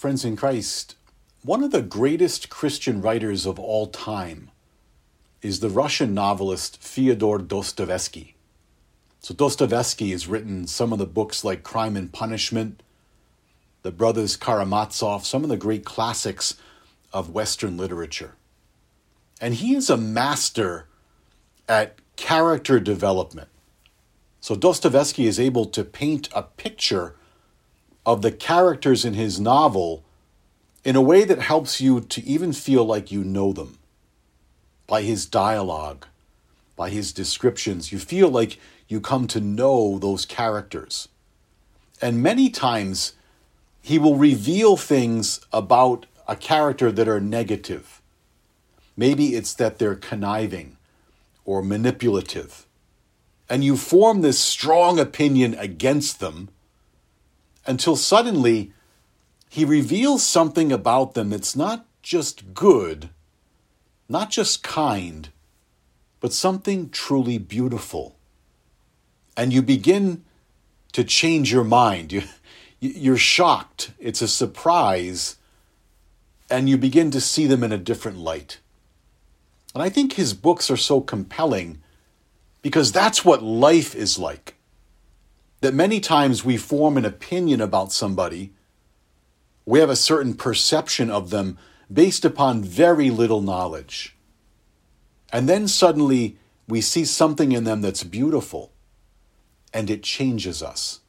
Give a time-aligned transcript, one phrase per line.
[0.00, 0.96] Friends in Christ,
[1.42, 4.50] one of the greatest Christian writers of all time
[5.42, 8.34] is the Russian novelist Fyodor Dostoevsky.
[9.18, 12.82] So, Dostoevsky has written some of the books like Crime and Punishment,
[13.82, 16.54] The Brothers Karamazov, some of the great classics
[17.12, 18.36] of Western literature.
[19.38, 20.86] And he is a master
[21.68, 23.50] at character development.
[24.40, 27.16] So, Dostoevsky is able to paint a picture
[28.04, 30.02] of the characters in his novel
[30.84, 33.78] in a way that helps you to even feel like you know them.
[34.86, 36.06] By his dialogue,
[36.76, 38.58] by his descriptions, you feel like
[38.88, 41.08] you come to know those characters.
[42.00, 43.12] And many times,
[43.82, 48.00] he will reveal things about a character that are negative.
[48.96, 50.76] Maybe it's that they're conniving
[51.44, 52.66] or manipulative.
[53.48, 56.48] And you form this strong opinion against them
[57.66, 58.72] until suddenly
[59.48, 63.10] he reveals something about them that's not just good,
[64.08, 65.28] not just kind,
[66.20, 68.16] but something truly beautiful.
[69.36, 70.24] And you begin
[70.92, 72.12] to change your mind.
[72.12, 72.22] You,
[72.80, 73.92] you're shocked.
[73.98, 75.36] It's a surprise.
[76.48, 78.58] And you begin to see them in a different light.
[79.74, 81.80] And I think his books are so compelling
[82.62, 84.54] because that's what life is like
[85.60, 88.52] that many times we form an opinion about somebody,
[89.66, 91.58] we have a certain perception of them
[91.92, 94.16] based upon very little knowledge.
[95.32, 98.72] And then suddenly we see something in them that's beautiful,
[99.72, 101.00] and it changes us.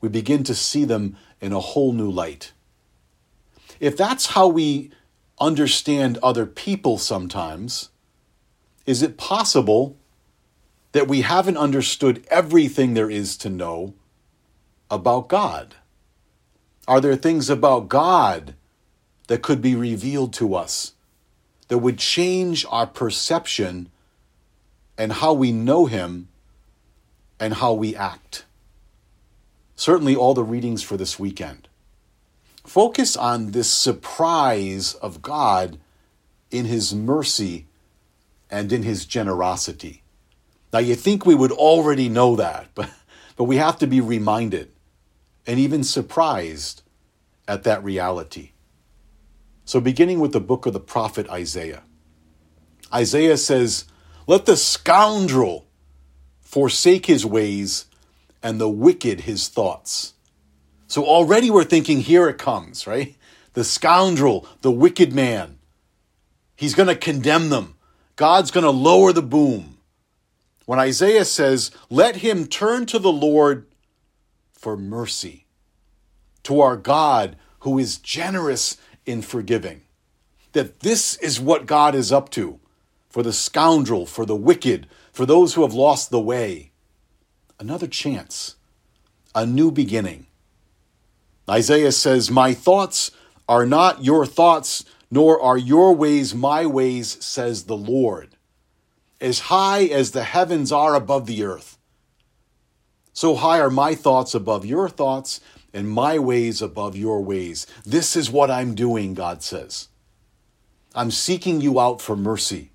[0.00, 2.52] We begin to see them in a whole new light.
[3.80, 4.90] If that's how we
[5.40, 7.90] understand other people sometimes,
[8.84, 9.96] is it possible
[10.96, 13.92] that we haven't understood everything there is to know
[14.90, 15.74] about God?
[16.88, 18.54] Are there things about God
[19.26, 20.92] that could be revealed to us
[21.68, 23.90] that would change our perception
[24.96, 26.28] and how we know Him
[27.38, 28.46] and how we act?
[29.74, 31.68] Certainly, all the readings for this weekend.
[32.64, 35.78] Focus on this surprise of God
[36.50, 37.66] in His mercy
[38.50, 40.02] and in His generosity.
[40.76, 42.90] Now, you think we would already know that, but,
[43.38, 44.70] but we have to be reminded
[45.46, 46.82] and even surprised
[47.48, 48.50] at that reality.
[49.64, 51.82] So, beginning with the book of the prophet Isaiah,
[52.92, 53.86] Isaiah says,
[54.26, 55.66] Let the scoundrel
[56.42, 57.86] forsake his ways
[58.42, 60.12] and the wicked his thoughts.
[60.88, 63.16] So, already we're thinking, here it comes, right?
[63.54, 65.56] The scoundrel, the wicked man.
[66.54, 67.76] He's going to condemn them.
[68.16, 69.75] God's going to lower the boom
[70.66, 73.66] when Isaiah says, Let him turn to the Lord
[74.52, 75.46] for mercy,
[76.42, 79.82] to our God who is generous in forgiving.
[80.52, 82.60] That this is what God is up to
[83.08, 86.72] for the scoundrel, for the wicked, for those who have lost the way.
[87.58, 88.56] Another chance,
[89.34, 90.26] a new beginning.
[91.48, 93.12] Isaiah says, My thoughts
[93.48, 98.35] are not your thoughts, nor are your ways my ways, says the Lord
[99.20, 101.78] as high as the heavens are above the earth.
[103.12, 105.40] So high are my thoughts above your thoughts,
[105.72, 107.66] and my ways above your ways.
[107.84, 109.88] This is what I'm doing, God says.
[110.94, 112.70] I'm seeking you out for mercy.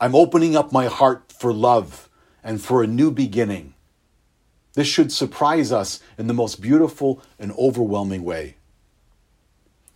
[0.00, 2.08] I'm opening up my heart for love
[2.42, 3.74] and for a new beginning.
[4.74, 8.56] This should surprise us in the most beautiful and overwhelming way.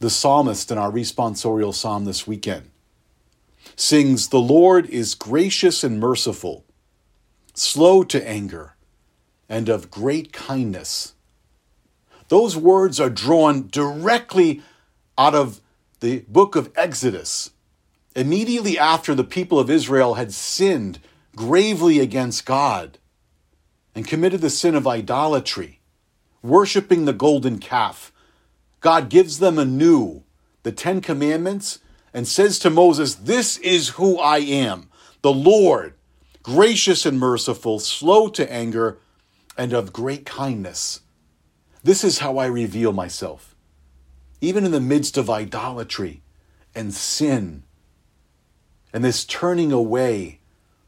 [0.00, 2.71] The psalmist in our responsorial psalm this weekend
[3.76, 6.64] sings, The Lord is gracious and merciful,
[7.54, 8.76] slow to anger,
[9.48, 11.14] and of great kindness.
[12.28, 14.62] Those words are drawn directly
[15.18, 15.60] out of
[16.00, 17.50] the book of Exodus.
[18.16, 20.98] Immediately after the people of Israel had sinned
[21.36, 22.98] gravely against God
[23.94, 25.80] and committed the sin of idolatry,
[26.42, 28.12] worshiping the golden calf,
[28.80, 30.24] God gives them anew
[30.62, 31.78] the Ten Commandments
[32.14, 34.88] and says to Moses, This is who I am,
[35.22, 35.94] the Lord,
[36.42, 38.98] gracious and merciful, slow to anger,
[39.56, 41.00] and of great kindness.
[41.84, 43.54] This is how I reveal myself.
[44.40, 46.22] Even in the midst of idolatry
[46.74, 47.64] and sin
[48.92, 50.40] and this turning away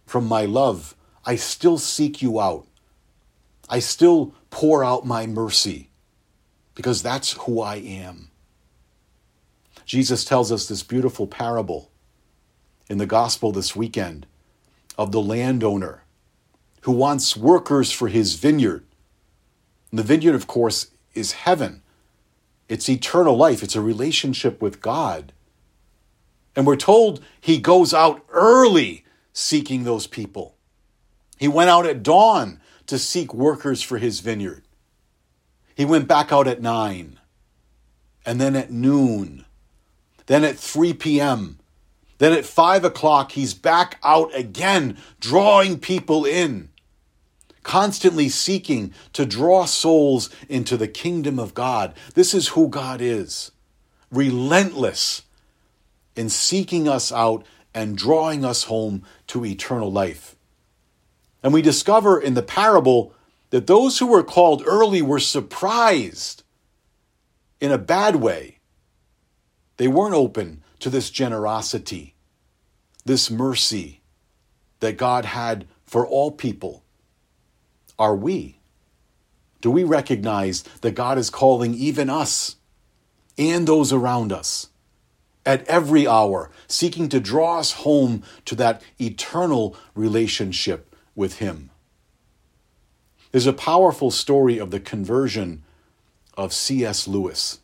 [0.06, 0.94] from my love,
[1.24, 2.66] I still seek you out.
[3.68, 5.90] I still pour out my mercy
[6.74, 8.30] because that's who I am.
[9.84, 11.90] Jesus tells us this beautiful parable
[12.88, 14.26] in the gospel this weekend
[14.96, 16.02] of the landowner
[16.82, 18.84] who wants workers for his vineyard.
[19.90, 21.82] And the vineyard, of course, is heaven.
[22.68, 25.32] It's eternal life, it's a relationship with God.
[26.56, 30.56] And we're told he goes out early seeking those people.
[31.38, 34.62] He went out at dawn to seek workers for his vineyard.
[35.74, 37.18] He went back out at nine,
[38.24, 39.44] and then at noon,
[40.26, 41.58] then at 3 p.m.,
[42.18, 46.70] then at 5 o'clock, he's back out again, drawing people in,
[47.62, 51.94] constantly seeking to draw souls into the kingdom of God.
[52.14, 53.50] This is who God is
[54.10, 55.22] relentless
[56.14, 57.44] in seeking us out
[57.74, 60.36] and drawing us home to eternal life.
[61.42, 63.12] And we discover in the parable
[63.50, 66.44] that those who were called early were surprised
[67.60, 68.58] in a bad way.
[69.76, 72.14] They weren't open to this generosity,
[73.04, 74.00] this mercy
[74.80, 76.84] that God had for all people.
[77.98, 78.58] Are we?
[79.60, 82.56] Do we recognize that God is calling even us
[83.38, 84.68] and those around us
[85.46, 91.70] at every hour, seeking to draw us home to that eternal relationship with Him.
[93.30, 95.64] There's a powerful story of the conversion
[96.36, 97.06] of C.S.
[97.06, 97.60] Lewis,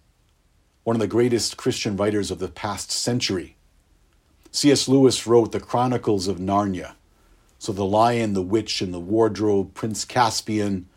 [0.84, 3.56] one of the greatest Christian writers of the past century.
[4.50, 4.88] C.S.
[4.88, 6.94] Lewis wrote the Chronicles of Narnia.
[7.58, 10.88] So, The Lion, the Witch, and the Wardrobe, Prince Caspian,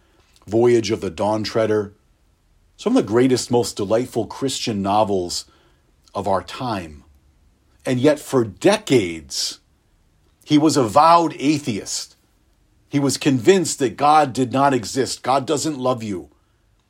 [0.47, 1.93] Voyage of the Dawn Treader.
[2.77, 5.45] Some of the greatest, most delightful Christian novels
[6.15, 7.03] of our time.
[7.85, 9.59] And yet, for decades,
[10.45, 12.15] he was a vowed atheist.
[12.87, 15.23] He was convinced that God did not exist.
[15.23, 16.29] God doesn't love you.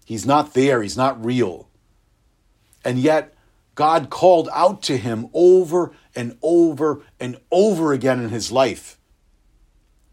[0.06, 0.84] He's not there.
[0.84, 1.68] He's not real.
[2.83, 3.33] And yet,
[3.75, 9.00] God called out to him over and over and over again in his life.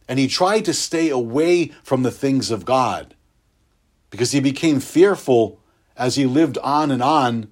[0.09, 3.15] And he tried to stay away from the things of God
[4.09, 5.61] because he became fearful
[5.97, 7.49] as he lived on and on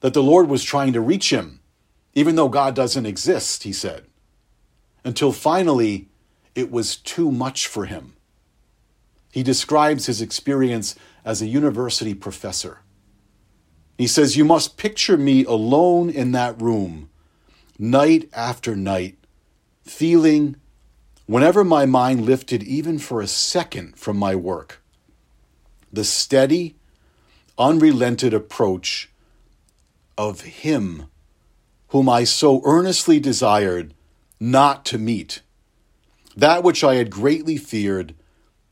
[0.00, 1.60] that the Lord was trying to reach him,
[2.14, 4.06] even though God doesn't exist, he said,
[5.04, 6.08] until finally
[6.54, 8.14] it was too much for him.
[9.30, 12.80] He describes his experience as a university professor.
[13.98, 17.08] He says, You must picture me alone in that room,
[17.78, 19.16] night after night,
[19.84, 20.56] feeling,
[21.26, 24.82] whenever my mind lifted even for a second from my work,
[25.92, 26.76] the steady,
[27.58, 29.10] unrelented approach
[30.18, 31.06] of him
[31.88, 33.94] whom I so earnestly desired
[34.38, 35.40] not to meet.
[36.36, 38.14] That which I had greatly feared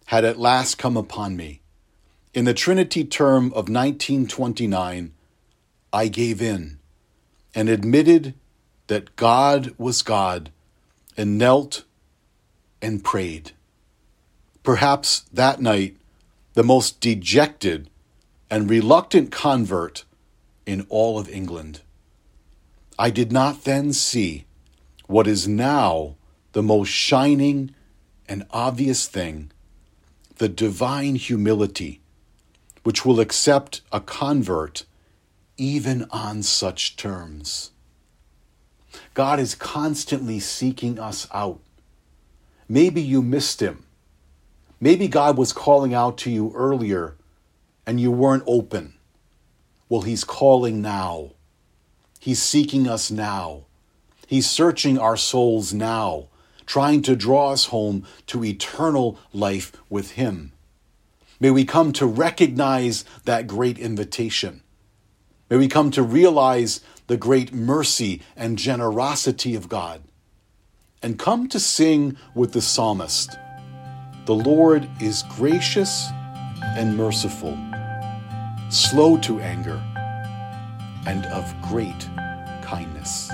[0.06, 1.62] had at last come upon me.
[2.34, 5.13] In the Trinity term of 1929,
[5.94, 6.80] I gave in
[7.54, 8.34] and admitted
[8.88, 10.50] that God was God
[11.16, 11.84] and knelt
[12.82, 13.52] and prayed.
[14.64, 15.96] Perhaps that night,
[16.54, 17.88] the most dejected
[18.50, 20.04] and reluctant convert
[20.66, 21.82] in all of England.
[22.98, 24.46] I did not then see
[25.06, 26.16] what is now
[26.54, 27.72] the most shining
[28.28, 29.52] and obvious thing
[30.38, 32.00] the divine humility,
[32.82, 34.84] which will accept a convert
[35.56, 37.70] even on such terms.
[39.14, 41.60] God is constantly seeking us out.
[42.68, 43.84] Maybe you missed him.
[44.80, 47.16] Maybe God was calling out to you earlier
[47.86, 48.94] and you weren't open.
[49.88, 51.32] Well, He's calling now.
[52.18, 53.66] He's seeking us now.
[54.26, 56.28] He's searching our souls now,
[56.66, 60.52] trying to draw us home to eternal life with Him.
[61.38, 64.63] May we come to recognize that great invitation.
[65.50, 70.02] May we come to realize the great mercy and generosity of God.
[71.02, 73.38] And come to sing with the psalmist
[74.26, 76.08] The Lord is gracious
[76.76, 77.58] and merciful
[78.74, 79.80] slow to anger,
[81.06, 82.08] and of great
[82.62, 83.30] kindness.